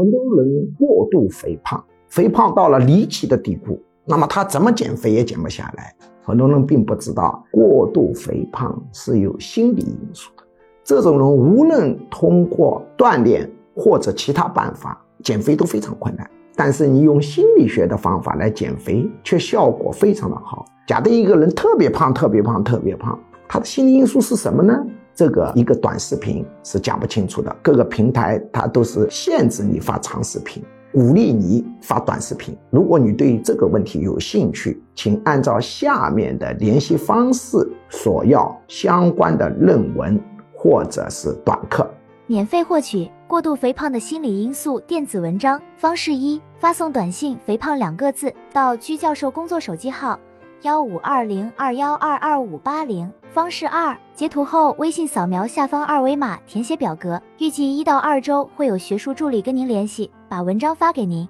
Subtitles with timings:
[0.00, 5.94] 很多人过度肥胖，肥胖到了离奇的地步，那么他怎么减肥也减不下来。
[6.22, 10.44] 很多人并不知道，过度肥胖是有心理因素的。
[10.82, 16.26] 这种人无论通过锻炼或者其他办法减肥都非常困难，
[16.56, 20.64] 但是你用心理学的方法来减肥，却效果非常的好。
[20.86, 24.82] 假定一个人特别胖、特别胖、特别胖，他的心理因素是什么呢？
[25.20, 27.54] 这个一个短视频是讲不清楚的。
[27.60, 30.64] 各个平台它都是限制你发长视频，
[30.94, 32.56] 鼓励你发短视频。
[32.70, 37.58] 如果你对这个问题有兴趣，请按照下面的联系方式
[37.90, 40.18] 索要相关的论文
[40.54, 41.86] 或者是短课，
[42.26, 45.60] 免费获取《过度肥胖的心理因素》电子文章。
[45.76, 50.18] 方式一：发送短信“肥胖”两个字到居教授工作手机号
[50.62, 53.10] 幺五二零二幺二二五八零。
[53.32, 57.20] 方式二：截图后，微信扫描下方二维码，填写表格。
[57.38, 61.26] 预计一到二周会有学术助理跟您联系，把文章发给您。